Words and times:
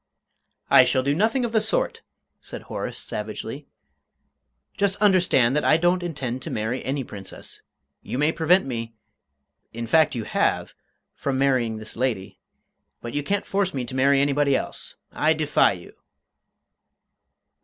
"I 0.71 0.83
shall 0.83 1.03
do 1.03 1.13
nothing 1.13 1.45
of 1.45 1.51
the 1.51 1.61
sort," 1.61 2.01
said 2.39 2.63
Horace, 2.63 2.97
savagely. 2.97 3.67
"Just 4.75 4.95
understand 4.95 5.55
that 5.55 5.63
I 5.63 5.77
don't 5.77 6.01
intend 6.01 6.41
to 6.41 6.49
marry 6.49 6.83
any 6.83 7.03
Princess. 7.03 7.61
You 8.01 8.17
may 8.17 8.31
prevent 8.31 8.65
me 8.65 8.95
in 9.73 9.85
fact, 9.85 10.15
you 10.15 10.23
have 10.23 10.73
from 11.13 11.37
marrying 11.37 11.77
this 11.77 11.95
lady, 11.95 12.39
but 12.99 13.13
you 13.13 13.21
can't 13.21 13.45
force 13.45 13.75
me 13.75 13.85
to 13.85 13.95
marry 13.95 14.19
anybody 14.19 14.55
else. 14.55 14.95
I 15.11 15.33
defy 15.33 15.73
you!" 15.73 15.93